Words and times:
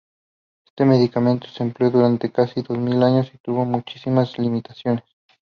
Éste 0.65 0.83
medicamento 0.83 1.45
se 1.49 1.61
empleó 1.61 1.91
durante 1.91 2.31
casi 2.31 2.63
dos 2.63 2.75
mil 2.79 3.03
años 3.03 3.29
y 3.35 3.37
tuvo 3.37 3.65
muchas 3.65 4.03
imitaciones. 4.39 5.03